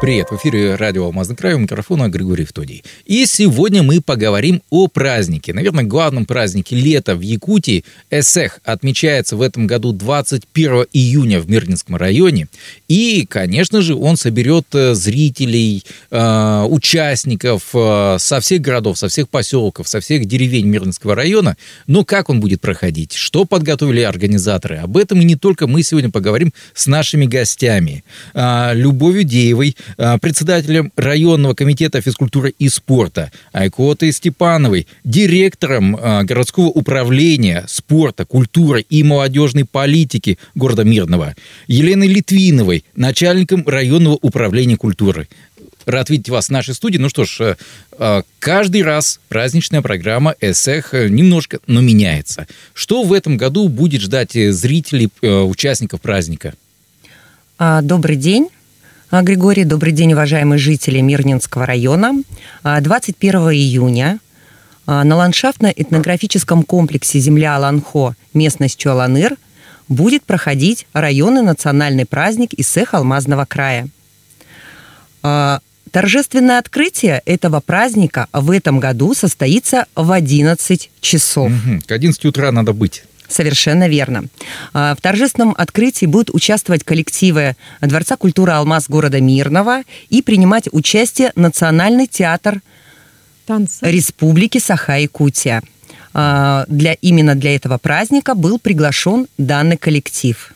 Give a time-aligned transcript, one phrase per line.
[0.00, 2.84] Привет, в эфире радио «Алмазный край», у микрофона Григорий Втодий.
[3.04, 5.52] И сегодня мы поговорим о празднике.
[5.52, 7.84] Наверное, главном празднике лета в Якутии.
[8.08, 12.46] Эсех отмечается в этом году 21 июня в Мирнинском районе.
[12.86, 19.28] И, конечно же, он соберет э, зрителей, э, участников э, со всех городов, со всех
[19.28, 21.56] поселков, со всех деревень Мирнинского района.
[21.88, 23.14] Но как он будет проходить?
[23.14, 24.76] Что подготовили организаторы?
[24.76, 28.04] Об этом и не только мы сегодня поговорим с нашими гостями.
[28.32, 38.24] Любовью Деевой, председателем районного комитета физкультуры и спорта, Айкотой Степановой, директором э, городского управления спорта,
[38.24, 41.34] культуры и молодежной политики города Мирного,
[41.66, 45.28] Еленой Литвиновой, начальником районного управления культуры.
[45.86, 46.98] Рад видеть вас в нашей студии.
[46.98, 47.56] Ну что ж,
[47.98, 52.46] э, каждый раз праздничная программа ЭСЭХ немножко, но меняется.
[52.74, 56.54] Что в этом году будет ждать зрителей, участников праздника?
[57.58, 58.48] А, добрый день.
[59.10, 62.12] А, Григорий, добрый день, уважаемые жители Мирнинского района.
[62.62, 64.18] 21 а, июня
[64.86, 69.36] а, на ландшафтно-этнографическом комплексе «Земля Аланхо», местность Чуаланыр,
[69.88, 73.88] будет проходить районный национальный праздник Исех Алмазного края.
[75.90, 81.50] Торжественное открытие этого праздника в этом году состоится в 11 часов.
[81.86, 83.04] К 11 утра надо быть.
[83.28, 84.24] Совершенно верно.
[84.72, 91.32] А, в торжественном открытии будут участвовать коллективы Дворца культуры «Алмаз» города Мирного и принимать участие
[91.36, 92.62] Национальный театр
[93.46, 93.78] Танцы.
[93.82, 95.62] Республики Саха-Якутия.
[96.14, 100.54] А, для, именно для этого праздника был приглашен данный коллектив.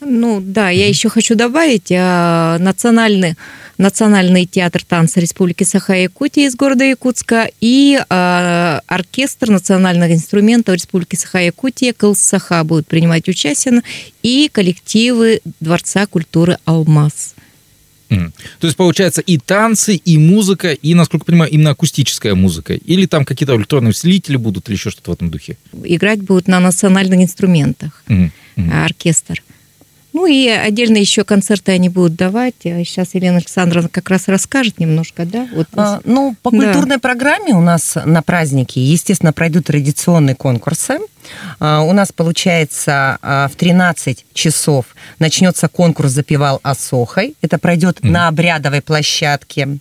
[0.00, 3.34] Ну да, я еще хочу добавить, а, национальный
[3.78, 11.92] Национальный театр танца Республики Саха-Якутия из города Якутска и э, оркестр национальных инструментов Республики Саха-Якутия
[11.92, 13.82] Кылсаха будут принимать участие
[14.22, 17.34] и коллективы Дворца культуры «Алмаз».
[18.08, 18.32] Mm.
[18.60, 22.74] То есть, получается, и танцы, и музыка, и, насколько я понимаю, именно акустическая музыка.
[22.74, 25.58] Или там какие-то электронные усилители будут, или еще что-то в этом духе?
[25.84, 28.04] Играть будут на национальных инструментах.
[28.06, 28.30] Mm.
[28.56, 28.70] Mm.
[30.16, 32.54] Ну и отдельно еще концерты они будут давать.
[32.62, 35.46] Сейчас а Елена Александровна как раз расскажет немножко, да?
[35.54, 35.66] Вот.
[35.76, 37.00] А, ну, по культурной да.
[37.00, 41.00] программе у нас на празднике, естественно, пройдут традиционные конкурсы.
[41.60, 44.86] А, у нас, получается, а, в 13 часов
[45.18, 47.34] начнется конкурс «Запевал Осохой».
[47.42, 48.08] Это пройдет mm.
[48.08, 49.80] на обрядовой площадке.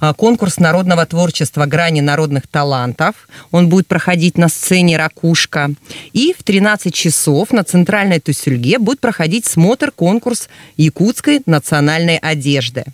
[0.00, 3.28] А, конкурс народного творчества «Грани народных талантов».
[3.50, 5.70] Он будет проходить на сцене «Ракушка».
[6.12, 12.84] И в 13 часов на Центральной Тусюльге будет проходить смотр-конкурс якутской национальной одежды.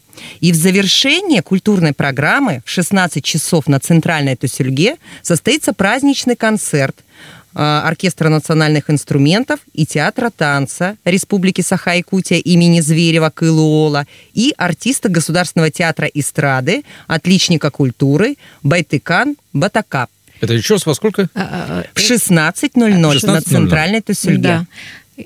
[0.41, 6.96] И в завершение культурной программы в 16 часов на Центральной Тусюльге состоится праздничный концерт–
[7.54, 16.09] оркестра национальных инструментов и театра танца Республики Саха-Якутия имени Зверева Кылуола и артиста Государственного театра
[16.12, 20.10] эстрады, отличника культуры Байтыкан Батакап.
[20.41, 21.28] Это еще раз во сколько?
[21.34, 24.43] А, а, в 16.00 на центральной Тусюльге.
[24.43, 24.66] Да.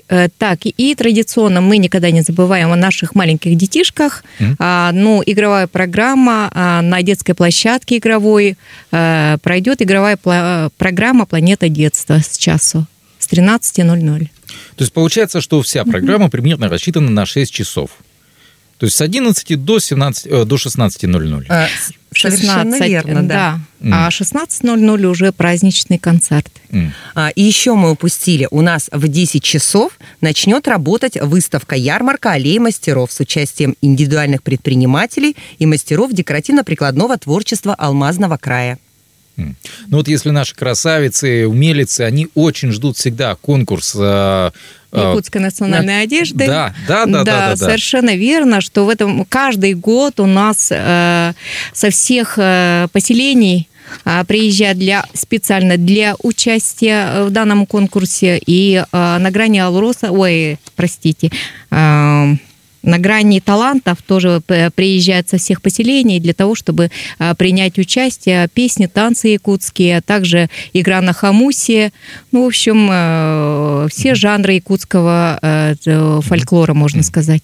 [0.07, 4.23] Э, так, и традиционно мы никогда не забываем о наших маленьких детишках.
[4.39, 4.55] Mm.
[4.59, 8.57] А, ну, игровая программа а, на детской площадке игровой
[8.91, 12.85] а, пройдет игровая пла- программа «Планета детства» с часу,
[13.17, 14.19] с 13.00.
[14.75, 16.29] То есть получается, что вся программа mm-hmm.
[16.29, 17.91] примерно рассчитана на 6 часов.
[18.79, 21.45] То есть с 11 до, 17, э, до 16.00.
[21.49, 21.67] А,
[22.11, 23.59] Совершенно 16, верно, да.
[23.81, 23.87] да.
[23.87, 23.91] Mm.
[23.93, 26.49] А 16.00 уже праздничный концерт.
[26.69, 26.91] Mm.
[27.13, 28.47] А, и еще мы упустили.
[28.51, 35.65] У нас в 10 часов начнет работать выставка-ярмарка аллеи мастеров с участием индивидуальных предпринимателей и
[35.65, 38.79] мастеров декоративно-прикладного творчества Алмазного края.
[39.87, 44.51] Ну вот если наши красавицы, умелицы, они очень ждут всегда конкурс э,
[44.91, 46.01] э, Якутской национальной на...
[46.01, 46.45] одежды.
[46.45, 47.55] Да, да, да, да, да, да.
[47.55, 51.33] Совершенно верно, что в этом каждый год у нас э,
[51.73, 53.67] со всех э, поселений
[54.05, 58.39] э, приезжают для, специально для участия в данном конкурсе.
[58.45, 61.31] И э, на грани Алроса, ой, простите,
[61.71, 62.35] э,
[62.81, 68.47] на грани талантов тоже приезжают со всех поселений для того, чтобы а, принять участие.
[68.53, 71.91] Песни, танцы якутские, а также игра на хамусе.
[72.31, 77.43] Ну, в общем, э, все жанры якутского э, фольклора, можно сказать.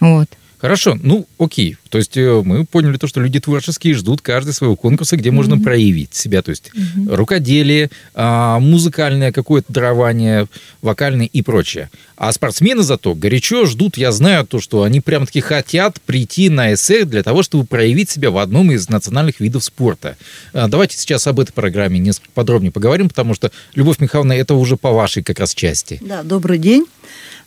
[0.00, 0.28] Вот.
[0.58, 0.98] Хорошо.
[1.02, 5.18] Ну, Окей, то есть э, мы поняли то, что люди творческие ждут каждый своего конкурса,
[5.18, 5.62] где можно mm-hmm.
[5.62, 7.14] проявить себя, то есть mm-hmm.
[7.14, 10.46] рукоделие, а, музыкальное какое-то дарование,
[10.80, 11.90] вокальное и прочее.
[12.16, 17.04] А спортсмены зато горячо ждут, я знаю то, что они прям-таки хотят прийти на эссе
[17.04, 20.16] для того, чтобы проявить себя в одном из национальных видов спорта.
[20.54, 24.78] А, давайте сейчас об этой программе несколько подробнее поговорим, потому что, Любовь Михайловна, это уже
[24.78, 26.00] по вашей как раз части.
[26.00, 26.86] Да, добрый день.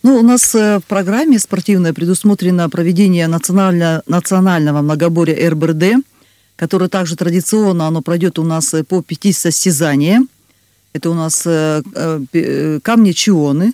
[0.06, 6.04] Ну, у нас э, в программе спортивной предусмотрено проведение национально, национального многоборья РБРД,
[6.56, 10.30] которое также традиционно оно пройдет у нас э, по пяти состязаниям.
[10.94, 11.82] Это у нас э,
[12.82, 13.74] камни Чионы,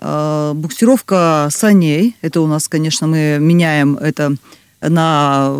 [0.00, 2.16] буксировка саней.
[2.22, 4.34] Это у нас, конечно, мы меняем это
[4.80, 5.50] на,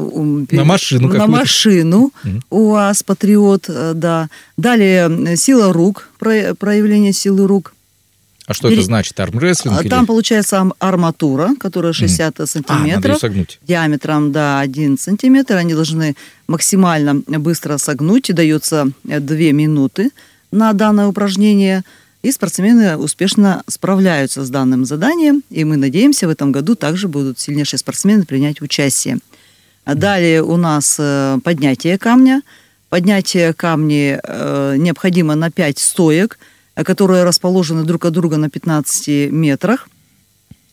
[0.50, 1.08] на машину.
[1.08, 2.72] На машину угу.
[2.72, 4.28] УАЗ Патриот, да.
[4.56, 7.75] Далее сила рук, проявление силы рук.
[8.46, 8.78] А что Пере...
[8.78, 9.19] это значит?
[9.19, 9.88] Армрестлинг?
[9.88, 10.06] Там или...
[10.06, 12.46] получается арматура, которая 60 mm.
[12.46, 13.22] сантиметров.
[13.22, 15.56] А, диаметром, да, 1 сантиметр.
[15.56, 16.14] Они должны
[16.46, 18.31] максимально быстро согнуть.
[18.31, 19.19] И дается 2
[19.52, 20.10] минуты
[20.52, 21.82] на данное упражнение.
[22.22, 25.43] И спортсмены успешно справляются с данным заданием.
[25.50, 29.19] И мы надеемся, в этом году также будут сильнейшие спортсмены принять участие.
[29.84, 32.43] А далее у нас э, поднятие камня.
[32.90, 36.38] Поднятие камня э, необходимо на 5 стоек–
[36.84, 39.88] которые расположены друг от друга на 15 метрах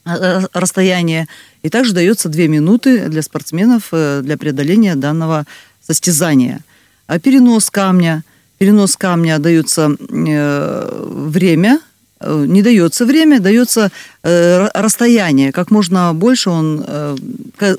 [0.06, 1.28] э, расстояние.
[1.62, 5.46] И также дается 2 минуты для спортсменов э, для преодоления данного
[5.86, 6.62] состязания.
[7.08, 8.24] А перенос камня,
[8.58, 11.80] перенос камня дается э, время,
[12.26, 13.92] не дается время, дается
[14.24, 15.52] расстояние.
[15.52, 16.86] Как можно больше он,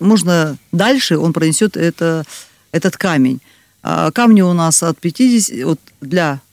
[0.00, 2.25] можно дальше он пронесет это,
[2.70, 3.41] этот камень.
[3.82, 6.44] А камни у нас от 50, вот для Э,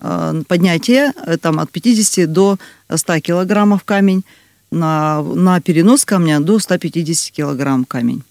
[0.00, 2.58] поднятие э, там, от 50 до
[2.94, 4.24] 100 килограммов камень,
[4.70, 8.22] на, на перенос камня до 150 килограмм камень.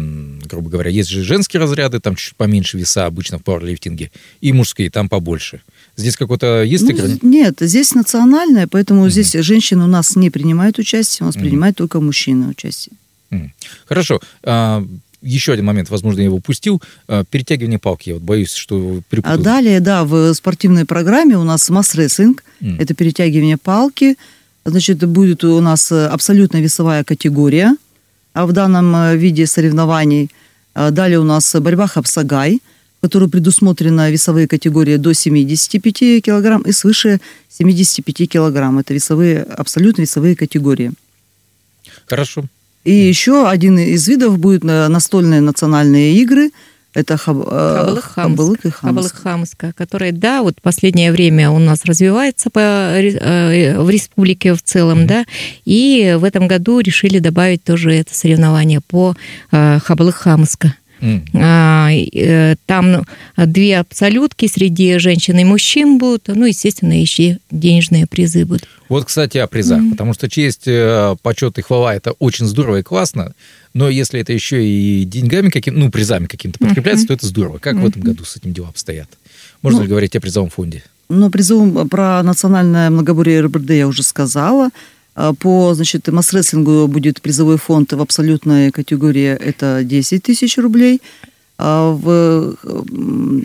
[0.46, 4.10] грубо говоря, есть же женские разряды, там чуть поменьше веса обычно в пауэрлифтинге,
[4.40, 5.62] и мужские, там побольше.
[5.96, 7.18] Здесь какое-то есть ну?
[7.22, 11.40] Нет, здесь национальное, поэтому mm здесь женщины у нас не принимают участие, у нас mm
[11.40, 12.96] принимают только мужчины участие.
[13.30, 13.50] mm
[13.86, 14.20] Хорошо.
[15.22, 16.82] Еще один момент, возможно, я его упустил.
[17.08, 18.10] А, перетягивание палки.
[18.10, 19.34] Я вот боюсь, что перепутал.
[19.34, 22.42] А далее, да, в спортивной программе у нас масс-рестлинг.
[22.60, 22.82] Mm.
[22.82, 24.16] Это перетягивание палки.
[24.64, 27.76] Значит, будет у нас абсолютно весовая категория
[28.32, 30.30] а в данном э, виде соревнований.
[30.74, 32.60] Далее у нас борьба хапсагай,
[32.98, 38.78] в которой предусмотрена весовые категории до 75 килограмм и свыше 75 килограмм.
[38.78, 40.92] Это весовые, абсолютно весовые категории.
[42.06, 42.44] Хорошо.
[42.84, 46.50] И еще один из видов будет настольные национальные игры.
[46.92, 49.16] Это хаб, Хабалык, Хабалык и Хамска.
[49.16, 55.00] Хамска, который, да, вот последнее время у нас развивается по, э, в республике в целом,
[55.02, 55.06] mm-hmm.
[55.06, 55.24] да,
[55.64, 59.14] и в этом году решили добавить тоже это соревнование по
[59.52, 60.74] э, Хабалык Хамска.
[61.00, 62.58] Mm.
[62.66, 63.04] Там
[63.36, 66.28] две абсолютки среди женщин и мужчин будут.
[66.28, 68.68] Ну, естественно, еще денежные призы будут.
[68.88, 69.80] Вот, кстати, о призах.
[69.80, 69.90] Mm.
[69.92, 73.34] Потому что честь, э, почет и хвала– это очень здорово и классно.
[73.72, 77.08] Но если это еще и деньгами каким ну, призами каким-то подкрепляется, mm-hmm.
[77.08, 77.58] то это здорово.
[77.58, 77.82] Как mm-hmm.
[77.82, 79.08] в этом году с этим дела обстоят?
[79.62, 80.82] Можно ну, ли говорить о призовом фонде?
[81.08, 84.70] Ну, призовом про национальное многоборье РБД я уже сказала.
[85.14, 91.00] А, по, значит, масс-рестлингу будет призовой фонд в абсолютной категории это 10 тысяч рублей.
[91.58, 92.56] А в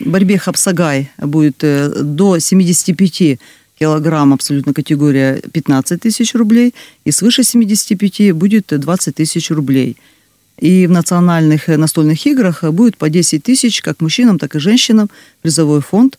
[0.05, 3.39] борьбе хапсагай будет э, до 75
[3.77, 9.97] килограмм абсолютно категория 15 тысяч рублей, и свыше 75 будет 20 тысяч рублей.
[10.59, 15.09] И в национальных настольных играх будет по 10 тысяч как мужчинам, так и женщинам
[15.41, 16.17] призовой фонд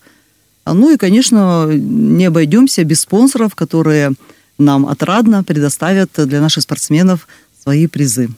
[0.67, 4.13] Ну и, конечно, не обойдемся без спонсоров, которые
[4.59, 7.29] нам отрадно предоставят для наших спортсменов
[7.63, 8.29] свои призы.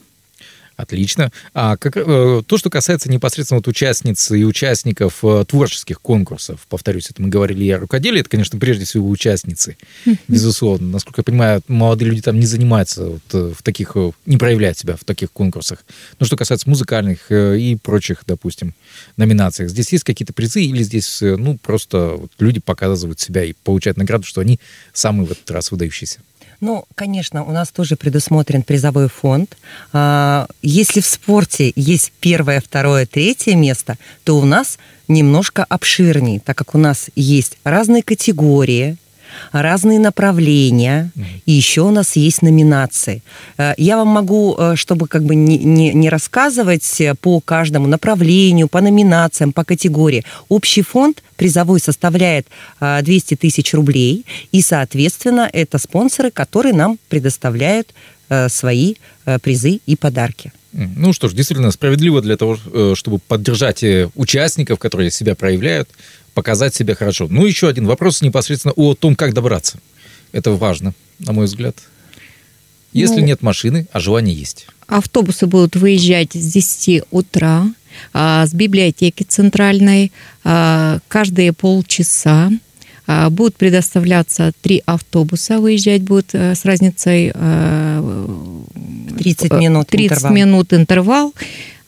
[0.79, 1.29] Отлично.
[1.53, 7.09] А как, э, то, что касается непосредственно вот участниц и участников э, творческих конкурсов, повторюсь,
[7.09, 9.75] это мы говорили и о рукоделии, это, конечно, прежде всего участницы,
[10.29, 10.87] безусловно.
[10.87, 14.95] Насколько я понимаю, молодые люди там не занимаются вот э, в таких, не проявляют себя
[14.95, 15.83] в таких конкурсах.
[16.17, 18.73] Но что касается музыкальных и прочих, допустим,
[19.17, 23.97] номинациях, здесь есть какие-то призы или здесь, ну, просто вот люди показывают себя и получают
[23.97, 24.61] награду, что они
[24.93, 26.21] самые в этот раз выдающиеся?
[26.61, 29.57] Ну, конечно, у нас тоже предусмотрен призовой фонд.
[29.93, 36.57] А, если в спорте есть первое, второе, третье место, то у нас немножко обширнее, так
[36.57, 38.97] как у нас есть разные категории,
[39.51, 41.11] разные направления,
[41.45, 43.23] и еще у нас есть номинации.
[43.57, 48.67] Э, я вам могу, э, чтобы как бы не, не, не рассказывать по каждому направлению,
[48.67, 50.25] по номинациям, по категории.
[50.49, 52.47] Общий фонд призовой составляет
[52.79, 57.93] 200 э, тысяч рублей, и, соответственно, это спонсоры, которые нам предоставляют
[58.47, 58.93] свои
[59.41, 60.51] призы и подарки.
[60.71, 62.59] Ну что ж, действительно справедливо для того,
[62.93, 65.89] чтобы поддержать участников, которые себя проявляют,
[66.33, 67.27] показать себя хорошо.
[67.29, 69.79] Ну, еще один вопрос непосредственно о том, как добраться.
[70.31, 71.75] Это важно, на мой взгляд.
[72.93, 74.67] Если ну, нет машины, а желание есть.
[74.87, 77.67] Автобусы будут выезжать с 10 утра
[78.13, 80.11] а, с библиотеки центральной
[80.43, 82.51] а, каждые полчаса.
[83.05, 88.27] А, будут предоставляться три автобуса, выезжать будут а, с разницей а,
[89.17, 90.33] 30 минут 30 интервал.
[90.33, 91.33] минут интервал.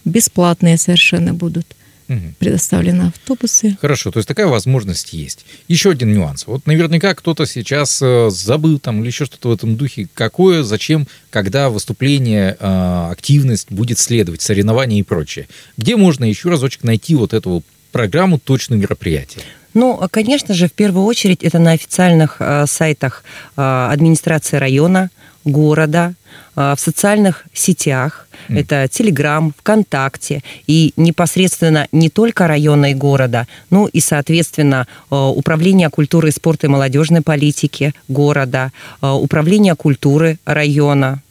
[0.03, 1.75] Бесплатные совершенно будут
[2.11, 2.33] угу.
[2.39, 3.77] предоставлены автобусы.
[3.79, 5.45] Хорошо, то есть такая возможность есть.
[5.67, 6.45] Еще один нюанс.
[6.47, 10.07] Вот наверняка кто-то сейчас э, забыл там или еще что-то в этом духе.
[10.13, 15.47] Какое, зачем, когда выступление, э, активность будет следовать, соревнования и прочее.
[15.77, 19.41] Где можно еще разочек найти вот эту программу точную мероприятия?
[19.73, 23.23] Ну, конечно же, в первую очередь это на официальных э, сайтах
[23.55, 25.09] э, администрации района,
[25.45, 26.13] города,
[26.55, 28.27] в социальных сетях.
[28.49, 28.59] Mm.
[28.59, 35.89] Это Телеграм, ВКонтакте и непосредственно не только района и города, ну и, соответственно, э, Управление
[35.89, 41.21] культуры, спорта и молодежной политики города, э, Управление культуры района.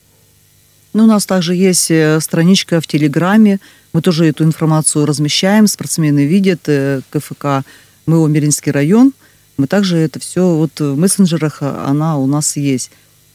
[0.92, 3.60] Ну, у нас также есть страничка в Телеграме.
[3.92, 5.66] Мы тоже эту информацию размещаем.
[5.66, 6.68] Спортсмены видят
[7.10, 7.64] КФК
[8.06, 9.12] МО Миринский район.
[9.56, 12.90] Мы также это все вот в мессенджерах она у нас есть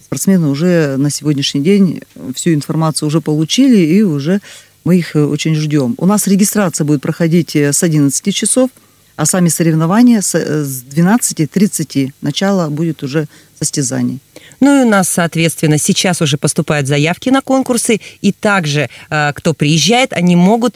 [0.05, 2.01] спортсмены уже на сегодняшний день
[2.35, 4.39] всю информацию уже получили, и уже
[4.83, 5.95] мы их очень ждем.
[5.97, 8.69] У нас регистрация будет проходить э, с 11 часов,
[9.15, 12.07] а сами соревнования с 12.30.
[12.07, 13.27] Э, Начало будет уже
[13.59, 14.19] состязаний.
[14.59, 19.55] Ну и у нас, соответственно, сейчас уже поступают заявки на конкурсы, и также, э, кто
[19.55, 20.75] приезжает, они могут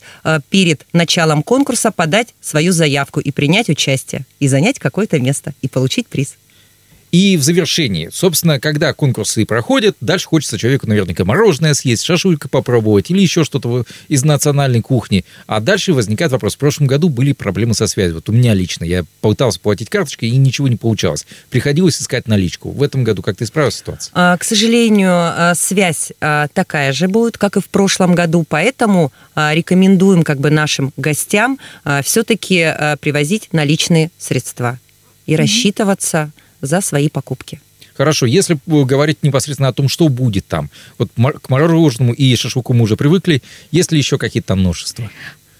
[0.50, 6.07] перед началом конкурса подать свою заявку и принять участие, и занять какое-то место, и получить
[6.07, 6.36] приз.
[7.11, 13.09] И в завершении, собственно, когда конкурсы проходят, дальше хочется человеку наверняка мороженое съесть, шашулька попробовать
[13.09, 15.25] или еще что-то из национальной кухни.
[15.47, 16.55] А дальше возникает вопрос.
[16.55, 18.15] В прошлом году были проблемы со связью.
[18.15, 18.83] Вот у меня лично.
[18.83, 21.25] Я пытался платить карточкой, и ничего не получалось.
[21.49, 22.69] Приходилось искать наличку.
[22.71, 24.11] В этом году как ты исправил ситуацию?
[24.13, 28.45] А, к сожалению, а, связь а, такая же будет, как и в прошлом году.
[28.47, 31.59] Поэтому рекомендуем как бы нашим гостям
[32.03, 34.79] все-таки привозить наличные средства
[35.25, 35.37] и mm-hmm.
[35.37, 37.59] рассчитываться за свои покупки.
[37.95, 42.83] Хорошо, если говорить непосредственно о том, что будет там, вот к мороженому и шашлыку мы
[42.83, 45.09] уже привыкли, есть ли еще какие-то там множества?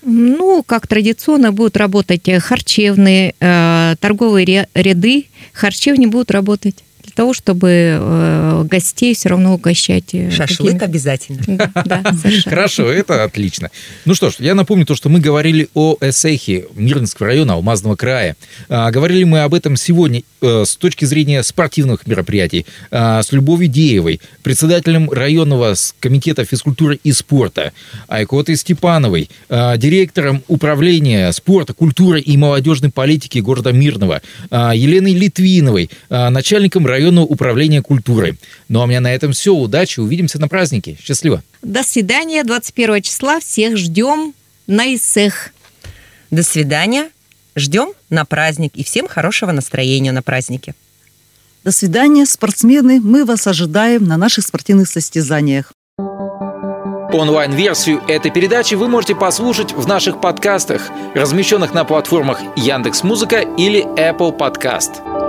[0.01, 6.84] Ну, как традиционно будут работать харчевные, э, торговые ряды, харчевни будут работать
[7.20, 10.14] того, чтобы э, гостей все равно угощать.
[10.14, 11.70] Э, Шашлык обязательно.
[11.84, 12.02] Да,
[12.46, 13.72] Хорошо, это отлично.
[14.06, 18.38] Ну что ж, я напомню то, что мы говорили о Эсехе Мирнинского района, Алмазного края.
[18.70, 23.68] А, говорили мы об этом сегодня э, с точки зрения спортивных мероприятий, а, с Любовью
[23.68, 27.74] Деевой, председателем районного комитета физкультуры и спорта,
[28.08, 36.86] Айкотой Степановой, а, директором управления спорта, культуры и молодежной политики города Мирного, Еленой Литвиновой, начальником
[36.86, 38.38] района районного управления культуры.
[38.68, 39.54] Ну а у меня на этом все.
[39.54, 40.98] Удачи, увидимся на празднике.
[41.01, 41.44] Счастливо.
[41.62, 42.44] До свидания.
[42.44, 44.34] 21 числа всех ждем
[44.68, 45.51] на ИСЭХ.
[46.32, 47.10] До свидания.
[47.56, 50.75] Ждем на праздник и всем хорошего настроения на празднике.
[51.63, 53.01] До свидания, спортсмены.
[53.01, 55.74] Мы вас ожидаем на наших спортивных состязаниях.
[57.12, 64.38] Онлайн-версию этой передачи вы можете послушать в наших подкастах, размещенных на платформах Яндекс.Музыка или Apple
[64.38, 65.29] Podcast.